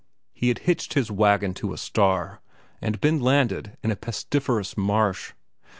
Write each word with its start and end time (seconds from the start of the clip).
He 0.33 0.47
had 0.47 0.57
hitched 0.65 0.95
his 0.95 1.11
wagon 1.11 1.53
to 1.53 1.73
a 1.73 1.77
star 1.77 2.41
and 2.81 2.99
been 2.99 3.19
landed 3.19 3.77
in 3.83 3.91
a 3.91 3.95
pestiferous 3.95 4.75
marsh. 4.75 5.33